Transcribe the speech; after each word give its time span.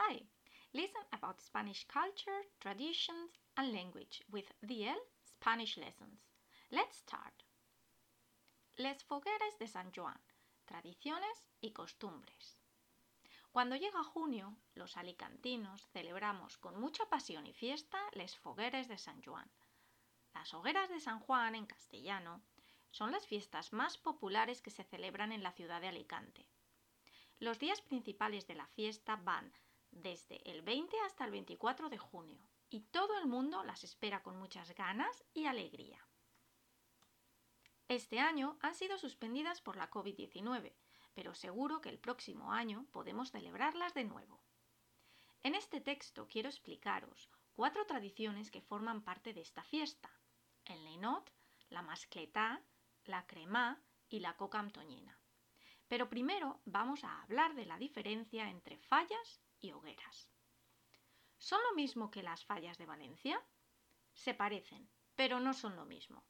Hi! 0.00 0.22
Listen 0.74 1.02
about 1.12 1.40
Spanish 1.40 1.84
culture, 1.88 2.44
traditions, 2.60 3.32
and 3.56 3.72
language 3.72 4.22
with 4.30 4.44
DL 4.62 5.00
Spanish 5.24 5.76
Lessons. 5.76 6.20
Let's 6.70 6.98
start. 6.98 7.42
Les 8.76 9.02
fogueres 9.02 9.58
de 9.58 9.66
San 9.66 9.90
Juan, 9.90 10.20
tradiciones 10.66 11.48
y 11.60 11.72
costumbres. 11.72 12.58
Cuando 13.50 13.74
llega 13.74 14.04
junio, 14.04 14.56
los 14.76 14.96
alicantinos 14.96 15.88
celebramos 15.92 16.58
con 16.58 16.78
mucha 16.78 17.04
pasión 17.06 17.48
y 17.48 17.52
fiesta 17.52 17.98
les 18.12 18.36
fogueres 18.36 18.86
de 18.86 18.98
San 18.98 19.20
Juan. 19.22 19.50
Las 20.32 20.54
hogueras 20.54 20.88
de 20.90 21.00
San 21.00 21.18
Juan, 21.18 21.56
en 21.56 21.66
castellano, 21.66 22.40
son 22.92 23.10
las 23.10 23.26
fiestas 23.26 23.72
más 23.72 23.98
populares 23.98 24.62
que 24.62 24.70
se 24.70 24.84
celebran 24.84 25.32
en 25.32 25.42
la 25.42 25.50
ciudad 25.50 25.80
de 25.80 25.88
Alicante. 25.88 26.46
Los 27.40 27.58
días 27.58 27.80
principales 27.80 28.46
de 28.46 28.54
la 28.54 28.68
fiesta 28.68 29.16
van 29.16 29.52
desde 29.90 30.48
el 30.50 30.62
20 30.62 30.98
hasta 31.00 31.24
el 31.24 31.30
24 31.30 31.88
de 31.88 31.98
junio 31.98 32.38
y 32.70 32.80
todo 32.80 33.18
el 33.18 33.26
mundo 33.26 33.64
las 33.64 33.84
espera 33.84 34.22
con 34.22 34.36
muchas 34.36 34.74
ganas 34.74 35.24
y 35.34 35.46
alegría. 35.46 36.06
Este 37.88 38.20
año 38.20 38.58
han 38.60 38.74
sido 38.74 38.98
suspendidas 38.98 39.62
por 39.62 39.76
la 39.76 39.90
COVID-19, 39.90 40.74
pero 41.14 41.34
seguro 41.34 41.80
que 41.80 41.88
el 41.88 41.98
próximo 41.98 42.52
año 42.52 42.86
podemos 42.92 43.30
celebrarlas 43.30 43.94
de 43.94 44.04
nuevo. 44.04 44.42
En 45.42 45.54
este 45.54 45.80
texto 45.80 46.28
quiero 46.28 46.48
explicaros 46.48 47.30
cuatro 47.54 47.86
tradiciones 47.86 48.50
que 48.50 48.60
forman 48.60 49.02
parte 49.02 49.32
de 49.32 49.40
esta 49.40 49.62
fiesta. 49.62 50.10
El 50.66 50.84
leinot, 50.84 51.32
la 51.70 51.80
mascletá, 51.80 52.62
la 53.04 53.26
cremá 53.26 53.82
y 54.10 54.20
la 54.20 54.36
coca 54.36 54.58
amtoñina. 54.58 55.18
Pero 55.88 56.10
primero 56.10 56.60
vamos 56.66 57.04
a 57.04 57.22
hablar 57.22 57.54
de 57.54 57.64
la 57.64 57.78
diferencia 57.78 58.50
entre 58.50 58.76
fallas 58.76 59.40
y 59.60 59.72
hogueras. 59.72 60.30
¿Son 61.36 61.60
lo 61.68 61.74
mismo 61.74 62.10
que 62.10 62.22
las 62.22 62.44
fallas 62.44 62.78
de 62.78 62.86
Valencia? 62.86 63.42
Se 64.12 64.34
parecen, 64.34 64.90
pero 65.14 65.40
no 65.40 65.54
son 65.54 65.76
lo 65.76 65.84
mismo. 65.84 66.24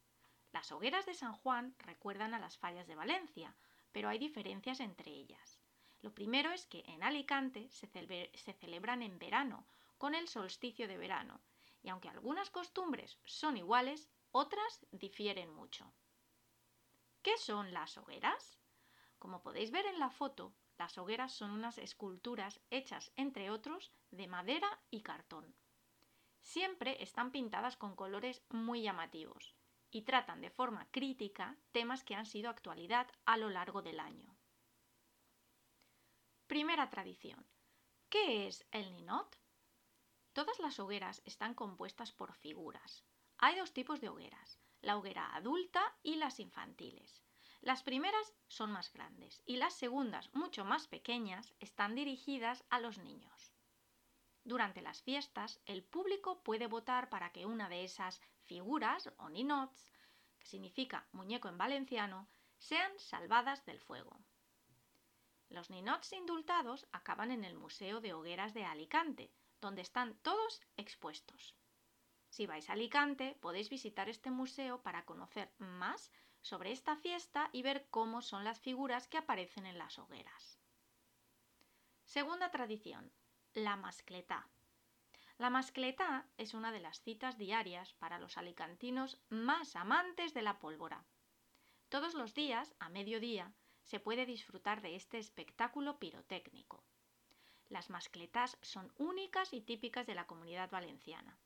Las 0.52 0.72
hogueras 0.72 1.06
de 1.06 1.14
San 1.14 1.34
Juan 1.34 1.74
recuerdan 1.78 2.34
a 2.34 2.38
las 2.38 2.58
fallas 2.58 2.86
de 2.86 2.94
Valencia, 2.94 3.54
pero 3.92 4.08
hay 4.08 4.18
diferencias 4.18 4.80
entre 4.80 5.10
ellas. 5.10 5.60
Lo 6.00 6.14
primero 6.14 6.52
es 6.52 6.66
que 6.66 6.84
en 6.86 7.02
Alicante 7.02 7.68
se, 7.70 7.88
se 8.34 8.52
celebran 8.52 9.02
en 9.02 9.18
verano, 9.18 9.66
con 9.98 10.14
el 10.14 10.28
solsticio 10.28 10.86
de 10.86 10.96
verano, 10.96 11.40
y 11.82 11.88
aunque 11.88 12.08
algunas 12.08 12.50
costumbres 12.50 13.18
son 13.24 13.56
iguales, 13.56 14.08
otras 14.30 14.86
difieren 14.90 15.52
mucho. 15.52 15.92
¿Qué 17.22 17.36
son 17.36 17.72
las 17.72 17.98
hogueras? 17.98 18.58
Como 19.18 19.42
podéis 19.42 19.70
ver 19.70 19.86
en 19.86 19.98
la 19.98 20.10
foto, 20.10 20.54
las 20.78 20.96
hogueras 20.96 21.32
son 21.32 21.50
unas 21.50 21.76
esculturas 21.78 22.60
hechas, 22.70 23.12
entre 23.16 23.50
otros, 23.50 23.92
de 24.10 24.28
madera 24.28 24.80
y 24.90 25.02
cartón. 25.02 25.54
Siempre 26.40 27.02
están 27.02 27.32
pintadas 27.32 27.76
con 27.76 27.96
colores 27.96 28.42
muy 28.48 28.82
llamativos 28.82 29.56
y 29.90 30.02
tratan 30.02 30.40
de 30.40 30.50
forma 30.50 30.88
crítica 30.90 31.56
temas 31.72 32.04
que 32.04 32.14
han 32.14 32.26
sido 32.26 32.48
actualidad 32.48 33.08
a 33.26 33.36
lo 33.36 33.50
largo 33.50 33.82
del 33.82 33.98
año. 33.98 34.36
Primera 36.46 36.88
tradición. 36.88 37.44
¿Qué 38.08 38.46
es 38.46 38.66
el 38.70 38.92
ninot? 38.92 39.36
Todas 40.32 40.60
las 40.60 40.78
hogueras 40.78 41.20
están 41.24 41.54
compuestas 41.54 42.12
por 42.12 42.32
figuras. 42.34 43.04
Hay 43.38 43.56
dos 43.56 43.72
tipos 43.72 44.00
de 44.00 44.08
hogueras, 44.08 44.58
la 44.80 44.96
hoguera 44.96 45.34
adulta 45.34 45.82
y 46.02 46.16
las 46.16 46.38
infantiles. 46.38 47.27
Las 47.60 47.82
primeras 47.82 48.34
son 48.46 48.72
más 48.72 48.92
grandes 48.92 49.42
y 49.44 49.56
las 49.56 49.74
segundas, 49.74 50.32
mucho 50.34 50.64
más 50.64 50.86
pequeñas, 50.86 51.52
están 51.60 51.94
dirigidas 51.94 52.64
a 52.70 52.80
los 52.80 52.98
niños. 52.98 53.52
Durante 54.44 54.80
las 54.80 55.02
fiestas, 55.02 55.60
el 55.66 55.82
público 55.82 56.42
puede 56.42 56.68
votar 56.68 57.10
para 57.10 57.32
que 57.32 57.46
una 57.46 57.68
de 57.68 57.84
esas 57.84 58.20
figuras 58.44 59.12
o 59.18 59.28
ninots, 59.28 59.92
que 60.38 60.46
significa 60.46 61.06
muñeco 61.12 61.48
en 61.48 61.58
valenciano, 61.58 62.28
sean 62.56 62.92
salvadas 62.98 63.66
del 63.66 63.80
fuego. 63.80 64.16
Los 65.50 65.70
ninots 65.70 66.12
indultados 66.12 66.86
acaban 66.92 67.30
en 67.30 67.44
el 67.44 67.56
Museo 67.56 68.00
de 68.00 68.14
Hogueras 68.14 68.54
de 68.54 68.64
Alicante, 68.64 69.32
donde 69.60 69.82
están 69.82 70.14
todos 70.18 70.60
expuestos. 70.76 71.54
Si 72.28 72.47
vais 72.47 72.69
a 72.69 72.75
Alicante, 72.75 73.37
podéis 73.41 73.69
visitar 73.71 74.09
este 74.09 74.31
museo 74.31 74.83
para 74.83 75.05
conocer 75.05 75.50
más 75.59 76.12
sobre 76.41 76.72
esta 76.72 76.97
fiesta 76.97 77.50
y 77.53 77.62
ver 77.62 77.87
cómo 77.91 78.22
son 78.22 78.44
las 78.44 78.61
figuras 78.61 79.09
que 79.09 79.19
aparecen 79.19 79.66
en 79.66 79.78
las 79.78 79.99
hogueras. 79.99 80.59
Segunda 82.05 82.50
tradición, 82.50 83.12
la 83.55 83.77
mascletá. 83.77 84.49
La 85.39 85.50
mascletá 85.50 86.27
es 86.37 86.55
una 86.55 86.72
de 86.72 86.81
las 86.81 87.00
citas 87.00 87.39
diarias 87.39 87.93
para 87.94 88.19
los 88.19 88.37
alicantinos 88.39 89.21
más 89.28 89.77
amantes 89.77 90.34
de 90.34 90.43
la 90.43 90.59
pólvora. 90.59 91.05
Todos 91.89 92.15
los 92.15 92.34
días, 92.34 92.75
a 92.81 92.89
mediodía, 92.89 93.53
se 93.83 94.00
puede 94.00 94.27
disfrutar 94.27 94.83
de 94.83 94.97
este 94.97 95.19
espectáculo 95.19 95.99
pirotécnico. 95.99 96.83
Las 97.69 97.89
mascletás 97.89 98.59
son 98.62 98.93
únicas 98.97 99.53
y 99.53 99.60
típicas 99.60 100.06
de 100.06 100.15
la 100.15 100.27
comunidad 100.27 100.71
valenciana. 100.71 101.39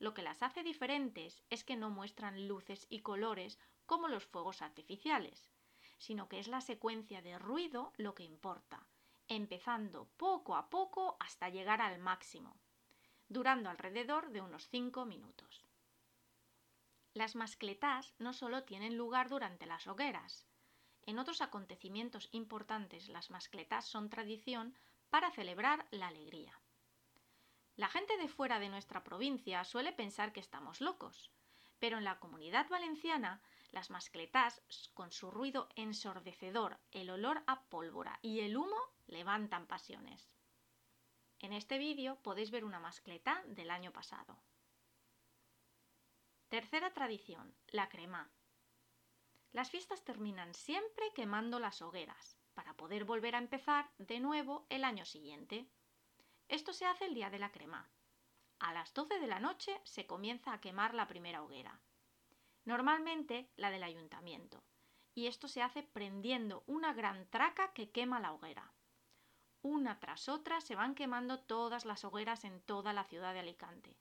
Lo 0.00 0.14
que 0.14 0.22
las 0.22 0.42
hace 0.42 0.64
diferentes 0.64 1.44
es 1.50 1.62
que 1.62 1.76
no 1.76 1.90
muestran 1.90 2.48
luces 2.48 2.86
y 2.90 3.00
colores 3.00 3.60
como 3.86 4.08
los 4.08 4.24
fuegos 4.26 4.62
artificiales, 4.62 5.52
sino 5.98 6.28
que 6.28 6.40
es 6.40 6.48
la 6.48 6.62
secuencia 6.62 7.22
de 7.22 7.38
ruido 7.38 7.92
lo 7.96 8.14
que 8.14 8.24
importa, 8.24 8.86
empezando 9.28 10.08
poco 10.16 10.56
a 10.56 10.70
poco 10.70 11.16
hasta 11.20 11.50
llegar 11.50 11.82
al 11.82 11.98
máximo, 11.98 12.56
durando 13.28 13.68
alrededor 13.68 14.30
de 14.30 14.40
unos 14.40 14.68
5 14.68 15.04
minutos. 15.04 15.66
Las 17.12 17.36
mascletás 17.36 18.14
no 18.18 18.32
solo 18.32 18.64
tienen 18.64 18.96
lugar 18.96 19.28
durante 19.28 19.66
las 19.66 19.86
hogueras, 19.86 20.46
en 21.02 21.18
otros 21.18 21.42
acontecimientos 21.42 22.28
importantes 22.32 23.08
las 23.08 23.30
mascletás 23.30 23.84
son 23.84 24.08
tradición 24.08 24.74
para 25.10 25.30
celebrar 25.30 25.86
la 25.90 26.08
alegría. 26.08 26.58
La 27.80 27.88
gente 27.88 28.18
de 28.18 28.28
fuera 28.28 28.58
de 28.58 28.68
nuestra 28.68 29.02
provincia 29.02 29.64
suele 29.64 29.94
pensar 29.94 30.34
que 30.34 30.40
estamos 30.40 30.82
locos, 30.82 31.30
pero 31.78 31.96
en 31.96 32.04
la 32.04 32.20
comunidad 32.20 32.68
valenciana 32.68 33.40
las 33.72 33.88
mascletás, 33.88 34.60
con 34.92 35.10
su 35.10 35.30
ruido 35.30 35.66
ensordecedor, 35.76 36.78
el 36.90 37.08
olor 37.08 37.42
a 37.46 37.62
pólvora 37.70 38.18
y 38.20 38.40
el 38.40 38.58
humo, 38.58 38.76
levantan 39.06 39.66
pasiones. 39.66 40.36
En 41.38 41.54
este 41.54 41.78
vídeo 41.78 42.16
podéis 42.16 42.50
ver 42.50 42.66
una 42.66 42.80
mascletá 42.80 43.42
del 43.46 43.70
año 43.70 43.94
pasado. 43.94 44.42
Tercera 46.50 46.92
tradición, 46.92 47.56
la 47.68 47.88
crema. 47.88 48.30
Las 49.52 49.70
fiestas 49.70 50.04
terminan 50.04 50.52
siempre 50.52 51.06
quemando 51.14 51.58
las 51.58 51.80
hogueras, 51.80 52.36
para 52.52 52.74
poder 52.74 53.06
volver 53.06 53.36
a 53.36 53.38
empezar 53.38 53.90
de 53.96 54.20
nuevo 54.20 54.66
el 54.68 54.84
año 54.84 55.06
siguiente. 55.06 55.66
Esto 56.50 56.74
se 56.74 56.84
hace 56.84 57.06
el 57.06 57.14
día 57.14 57.30
de 57.30 57.38
la 57.38 57.50
crema. 57.50 57.88
A 58.58 58.74
las 58.74 58.92
12 58.92 59.18
de 59.18 59.26
la 59.26 59.40
noche 59.40 59.80
se 59.84 60.06
comienza 60.06 60.52
a 60.52 60.60
quemar 60.60 60.92
la 60.94 61.08
primera 61.08 61.42
hoguera 61.42 61.80
normalmente 62.64 63.50
la 63.56 63.70
del 63.70 63.82
ayuntamiento, 63.82 64.62
y 65.14 65.26
esto 65.26 65.48
se 65.48 65.62
hace 65.62 65.82
prendiendo 65.82 66.62
una 66.66 66.92
gran 66.92 67.28
traca 67.28 67.72
que 67.72 67.90
quema 67.90 68.20
la 68.20 68.32
hoguera. 68.32 68.72
Una 69.62 69.98
tras 69.98 70.28
otra 70.28 70.60
se 70.60 70.74
van 70.74 70.94
quemando 70.94 71.40
todas 71.40 71.84
las 71.84 72.04
hogueras 72.04 72.44
en 72.44 72.60
toda 72.62 72.92
la 72.92 73.04
ciudad 73.04 73.34
de 73.34 73.40
Alicante. 73.40 73.98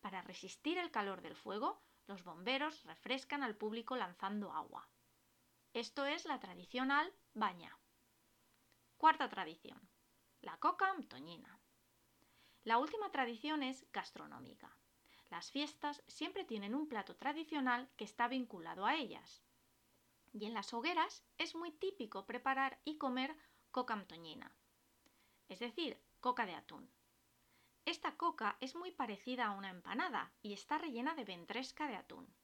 Para 0.00 0.22
resistir 0.22 0.78
el 0.78 0.90
calor 0.90 1.22
del 1.22 1.34
fuego, 1.34 1.82
los 2.06 2.24
bomberos 2.24 2.84
refrescan 2.84 3.42
al 3.42 3.56
público 3.56 3.96
lanzando 3.96 4.52
agua. 4.52 4.88
Esto 5.72 6.06
es 6.06 6.24
la 6.24 6.38
tradicional 6.38 7.12
baña. 7.32 7.76
Cuarta 8.96 9.28
tradición. 9.28 9.90
La 10.40 10.56
coca 10.58 10.88
amtoñina. 10.90 11.58
La 12.64 12.78
última 12.78 13.12
tradición 13.12 13.62
es 13.62 13.84
gastronómica. 13.92 14.74
Las 15.28 15.50
fiestas 15.50 16.02
siempre 16.06 16.44
tienen 16.44 16.74
un 16.74 16.88
plato 16.88 17.14
tradicional 17.14 17.90
que 17.98 18.04
está 18.04 18.26
vinculado 18.26 18.86
a 18.86 18.94
ellas. 18.94 19.42
Y 20.32 20.46
en 20.46 20.54
las 20.54 20.72
hogueras 20.72 21.22
es 21.36 21.54
muy 21.54 21.72
típico 21.72 22.24
preparar 22.24 22.80
y 22.86 22.96
comer 22.96 23.36
coca 23.70 23.92
amtoñina, 23.92 24.56
es 25.48 25.58
decir, 25.58 26.00
coca 26.20 26.46
de 26.46 26.54
atún. 26.54 26.90
Esta 27.84 28.16
coca 28.16 28.56
es 28.60 28.74
muy 28.74 28.92
parecida 28.92 29.44
a 29.46 29.50
una 29.50 29.68
empanada 29.68 30.32
y 30.40 30.54
está 30.54 30.78
rellena 30.78 31.14
de 31.14 31.24
ventresca 31.24 31.86
de 31.86 31.96
atún. 31.96 32.34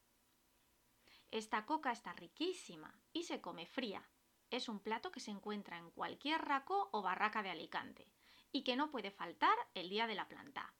Esta 1.31 1.65
coca 1.65 1.93
está 1.93 2.13
riquísima 2.13 3.01
y 3.15 3.23
se 3.23 3.41
come 3.41 3.65
fría. 3.65 4.07
Es 4.51 4.69
un 4.69 4.81
plato 4.81 5.11
que 5.11 5.21
se 5.21 5.31
encuentra 5.31 5.79
en 5.79 5.91
cualquier 5.93 6.43
raco 6.43 6.91
o 6.93 7.01
barraca 7.01 7.43
de 7.43 7.51
Alicante 7.51 8.07
y 8.53 8.65
que 8.65 8.77
no 8.77 8.91
puede 8.91 9.11
faltar 9.11 9.57
el 9.75 9.89
día 9.89 10.07
de 10.07 10.15
la 10.15 10.29
planta. 10.29 10.75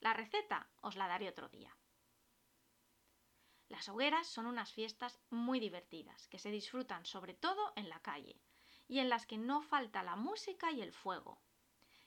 La 0.00 0.12
receta 0.12 0.70
os 0.80 0.96
la 0.96 1.08
daré 1.08 1.28
otro 1.28 1.48
día. 1.48 1.76
Las 3.68 3.88
hogueras 3.88 4.26
son 4.26 4.46
unas 4.46 4.72
fiestas 4.72 5.20
muy 5.30 5.60
divertidas, 5.60 6.26
que 6.28 6.38
se 6.38 6.50
disfrutan 6.50 7.06
sobre 7.06 7.34
todo 7.34 7.72
en 7.76 7.88
la 7.88 8.00
calle, 8.00 8.40
y 8.88 8.98
en 8.98 9.08
las 9.08 9.26
que 9.26 9.38
no 9.38 9.62
falta 9.62 10.02
la 10.02 10.16
música 10.16 10.72
y 10.72 10.82
el 10.82 10.92
fuego. 10.92 11.40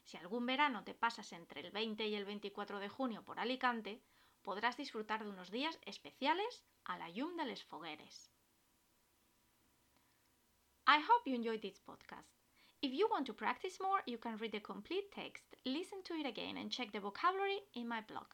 Si 0.04 0.18
algún 0.18 0.44
verano 0.44 0.84
te 0.84 0.94
pasas 0.94 1.32
entre 1.32 1.62
el 1.62 1.70
20 1.70 2.06
y 2.06 2.14
el 2.14 2.26
24 2.26 2.78
de 2.78 2.90
junio 2.90 3.24
por 3.24 3.40
Alicante, 3.40 4.02
podrás 4.42 4.76
disfrutar 4.76 5.24
de 5.24 5.30
unos 5.30 5.50
días 5.50 5.78
especiales 5.86 6.64
a 6.84 6.98
la 6.98 7.10
de 7.10 7.44
les 7.46 7.64
fogueres. 7.64 8.30
I 10.86 10.98
hope 10.98 11.30
you 11.30 11.34
enjoyed 11.34 11.62
this 11.62 11.80
podcast. 11.80 12.43
If 12.84 12.92
you 12.92 13.08
want 13.10 13.24
to 13.28 13.32
practice 13.32 13.78
more, 13.80 14.02
you 14.04 14.18
can 14.18 14.36
read 14.36 14.52
the 14.52 14.60
complete 14.60 15.10
text, 15.10 15.56
listen 15.64 16.02
to 16.04 16.12
it 16.12 16.26
again, 16.26 16.58
and 16.58 16.70
check 16.70 16.92
the 16.92 17.00
vocabulary 17.00 17.60
in 17.74 17.88
my 17.88 18.02
blog. 18.02 18.26